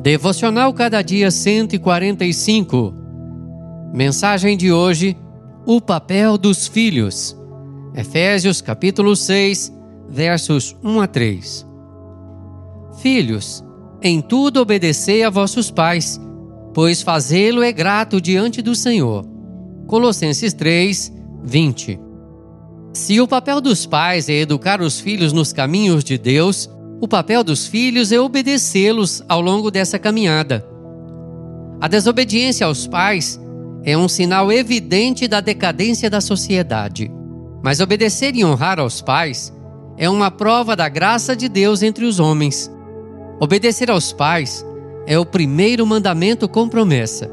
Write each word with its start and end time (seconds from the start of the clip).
Devocional 0.00 0.72
Cada 0.74 1.02
Dia 1.02 1.28
145. 1.28 2.94
Mensagem 3.92 4.56
de 4.56 4.70
hoje: 4.70 5.16
O 5.66 5.80
papel 5.80 6.38
dos 6.38 6.68
filhos. 6.68 7.36
Efésios 7.96 8.60
capítulo 8.60 9.16
6, 9.16 9.72
versos 10.08 10.76
1 10.84 11.00
a 11.00 11.06
3. 11.08 11.66
Filhos, 13.02 13.64
em 14.00 14.20
tudo 14.20 14.60
obedecei 14.60 15.24
a 15.24 15.30
vossos 15.30 15.68
pais, 15.68 16.20
pois 16.72 17.02
fazê-lo 17.02 17.60
é 17.60 17.72
grato 17.72 18.20
diante 18.20 18.62
do 18.62 18.76
Senhor. 18.76 19.26
Colossenses 19.88 20.54
3, 20.54 21.12
20. 21.42 21.98
Se 22.92 23.20
o 23.20 23.26
papel 23.26 23.60
dos 23.60 23.84
pais 23.84 24.28
é 24.28 24.34
educar 24.34 24.80
os 24.80 25.00
filhos 25.00 25.32
nos 25.32 25.52
caminhos 25.52 26.04
de 26.04 26.16
Deus, 26.16 26.70
o 27.00 27.06
papel 27.06 27.44
dos 27.44 27.66
filhos 27.66 28.10
é 28.10 28.18
obedecê-los 28.18 29.22
ao 29.28 29.40
longo 29.40 29.70
dessa 29.70 29.98
caminhada. 29.98 30.66
A 31.80 31.86
desobediência 31.86 32.66
aos 32.66 32.86
pais 32.86 33.40
é 33.84 33.96
um 33.96 34.08
sinal 34.08 34.50
evidente 34.50 35.28
da 35.28 35.40
decadência 35.40 36.10
da 36.10 36.20
sociedade. 36.20 37.10
Mas 37.62 37.80
obedecer 37.80 38.34
e 38.34 38.44
honrar 38.44 38.80
aos 38.80 39.00
pais 39.00 39.52
é 39.96 40.10
uma 40.10 40.30
prova 40.30 40.74
da 40.74 40.88
graça 40.88 41.36
de 41.36 41.48
Deus 41.48 41.82
entre 41.82 42.04
os 42.04 42.18
homens. 42.18 42.70
Obedecer 43.40 43.90
aos 43.90 44.12
pais 44.12 44.64
é 45.06 45.16
o 45.18 45.24
primeiro 45.24 45.86
mandamento 45.86 46.48
com 46.48 46.68
promessa. 46.68 47.30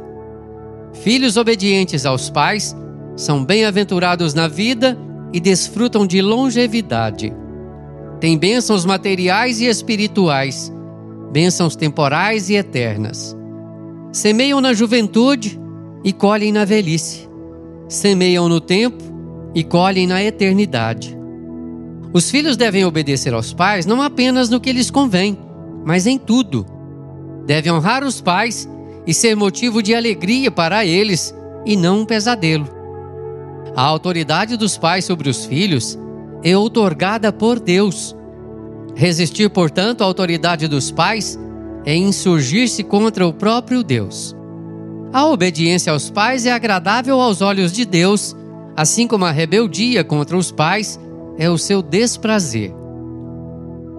Filhos 0.94 1.38
obedientes 1.38 2.06
aos 2.06 2.30
pais 2.30 2.76
são 3.16 3.44
bem-aventurados 3.44 4.34
na 4.34 4.48
vida 4.48 4.98
e 5.34 5.40
desfrutam 5.40 6.06
de 6.06 6.22
longevidade. 6.22 7.34
Tem 8.20 8.38
bênçãos 8.38 8.86
materiais 8.86 9.60
e 9.60 9.66
espirituais, 9.66 10.72
bênçãos 11.32 11.76
temporais 11.76 12.50
e 12.50 12.56
eternas. 12.56 13.36
Semeiam 14.12 14.62
na 14.62 14.73
juventude 14.73 15.59
e 16.03 16.14
colhem 16.14 16.52
na 16.52 16.64
velhice. 16.64 17.28
Semeiam 17.89 18.48
no 18.48 18.62
tempo 18.62 19.04
e 19.54 19.64
colhem 19.64 20.08
na 20.08 20.23
eternidade. 20.23 21.16
Os 22.14 22.31
filhos 22.31 22.56
devem 22.56 22.86
obedecer 22.86 23.34
aos 23.34 23.54
pais 23.54 23.86
não 23.86 24.02
apenas 24.02 24.50
no 24.50 24.61
que 24.61 24.72
lhes 24.72 24.89
convém, 24.89 25.38
mas 25.84 26.08
em 26.08 26.17
tudo. 26.17 26.66
Devem 27.45 27.73
honrar 27.73 28.04
os 28.04 28.22
pais 28.22 28.70
e 29.06 29.14
ser 29.14 29.36
motivo 29.36 29.84
de 29.84 29.94
alegria 29.94 30.50
para 30.50 30.86
eles 30.86 31.36
e 31.66 31.76
não 31.76 32.00
um 32.00 32.06
pesadelo. 32.06 32.67
A 33.76 33.82
autoridade 33.82 34.56
dos 34.56 34.78
pais 34.78 35.04
sobre 35.04 35.30
os 35.30 35.45
filhos 35.45 36.00
é 36.46 36.56
outorgada 36.56 37.34
por 37.34 37.60
Deus. 37.60 38.16
Resistir, 38.96 39.50
portanto, 39.50 40.04
à 40.04 40.06
autoridade 40.06 40.68
dos 40.68 40.92
pais 40.92 41.40
é 41.84 41.96
insurgir-se 41.96 42.84
contra 42.84 43.26
o 43.28 43.34
próprio 43.34 43.84
Deus. 43.84 44.36
A 45.12 45.26
obediência 45.26 45.92
aos 45.92 46.12
pais 46.12 46.46
é 46.46 46.52
agradável 46.52 47.20
aos 47.20 47.42
olhos 47.42 47.72
de 47.72 47.84
Deus, 47.84 48.36
assim 48.78 49.08
como 49.08 49.26
a 49.26 49.32
rebeldia 49.32 50.04
contra 50.04 50.38
os 50.38 50.52
pais 50.52 51.00
é 51.40 51.50
o 51.50 51.58
seu 51.58 51.82
desprazer. 51.82 52.72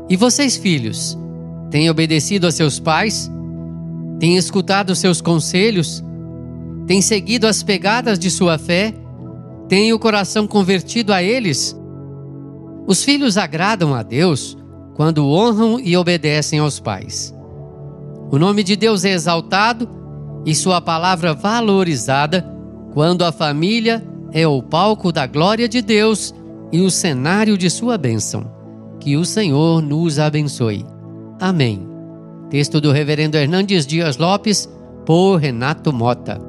E 0.09 0.17
vocês, 0.17 0.57
filhos, 0.57 1.19
têm 1.69 1.91
obedecido 1.91 2.47
a 2.47 2.53
seus 2.53 2.79
pais? 2.79 3.29
Têm 4.21 4.37
escutado 4.37 4.95
seus 4.95 5.21
conselhos? 5.21 6.03
Têm 6.87 7.03
seguido 7.03 7.49
as 7.49 7.65
pegadas 7.65 8.21
de 8.21 8.31
sua 8.31 8.57
fé? 8.57 8.95
Têm 9.69 9.93
o 9.93 9.99
coração 9.99 10.47
convertido 10.47 11.13
a 11.13 11.21
eles? 11.21 11.77
Os 12.87 13.03
filhos 13.03 13.37
agradam 13.37 13.95
a 13.95 14.03
Deus 14.03 14.57
quando 14.95 15.29
honram 15.29 15.79
e 15.81 15.97
obedecem 15.97 16.59
aos 16.59 16.79
pais. 16.79 17.35
O 18.31 18.39
nome 18.39 18.63
de 18.63 18.77
Deus 18.77 19.05
é 19.05 19.11
exaltado 19.11 19.89
e 20.45 20.55
sua 20.55 20.81
palavra 20.81 21.35
valorizada 21.35 22.47
quando 22.93 23.25
a 23.25 23.33
família 23.33 24.03
é 24.33 24.47
o 24.47 24.63
palco 24.63 25.13
da 25.13 25.27
glória 25.27 25.69
de 25.69 25.83
Deus 25.83 26.35
e 26.73 26.81
o 26.81 26.91
cenário 26.91 27.59
de 27.59 27.69
sua 27.69 27.99
bênção. 27.99 28.51
Que 29.01 29.17
o 29.17 29.25
Senhor 29.25 29.83
nos 29.83 30.19
abençoe. 30.19 30.85
Amém. 31.41 31.87
Texto 32.51 32.81
do 32.81 32.93
Reverendo 32.93 33.37
Hernandes 33.37 33.87
Dias 33.87 34.17
Lopes, 34.17 34.69
por 35.05 35.37
Renato 35.37 35.93
Mota. 35.93 36.41